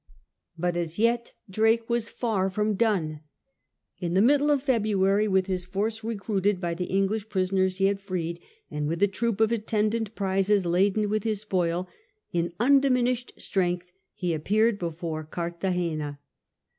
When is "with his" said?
5.27-5.63, 11.07-11.41